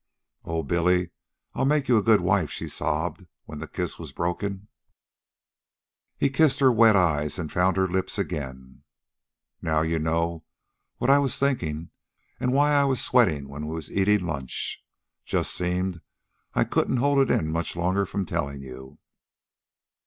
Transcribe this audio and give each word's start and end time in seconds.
"Oh, 0.43 0.63
Billy, 0.63 1.11
I'll 1.53 1.65
make 1.65 1.87
you 1.87 1.95
a 1.95 2.01
good 2.01 2.21
wife," 2.21 2.49
she 2.49 2.67
sobbed, 2.67 3.27
when 3.45 3.59
the 3.59 3.67
kiss 3.67 3.99
was 3.99 4.11
broken. 4.11 4.67
He 6.17 6.27
kissed 6.31 6.59
her 6.59 6.71
wet 6.71 6.95
eyes 6.95 7.37
and 7.37 7.51
found 7.51 7.77
her 7.77 7.87
lips 7.87 8.17
again. 8.17 8.81
"Now 9.61 9.83
you 9.83 9.99
know 9.99 10.43
what 10.97 11.11
I 11.11 11.19
was 11.19 11.37
thinkin' 11.37 11.91
and 12.39 12.51
why 12.51 12.71
I 12.73 12.83
was 12.83 12.99
sweatin' 12.99 13.47
when 13.47 13.67
we 13.67 13.75
was 13.75 13.91
eatin' 13.91 14.25
lunch. 14.25 14.83
Just 15.23 15.53
seemed 15.53 16.01
I 16.55 16.63
couldn't 16.63 16.97
hold 16.97 17.29
in 17.29 17.51
much 17.51 17.75
longer 17.75 18.07
from 18.07 18.25
tellin' 18.25 18.63
you. 18.63 18.97